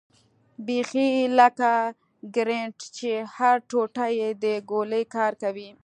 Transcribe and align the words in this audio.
بيخي 0.65 1.09
لکه 1.39 1.71
ګرنېټ 2.35 2.77
چې 2.97 3.11
هره 3.33 3.61
ټوټه 3.69 4.07
يې 4.17 4.29
د 4.43 4.45
ګولۍ 4.69 5.03
کار 5.15 5.33
کوي. 5.43 5.69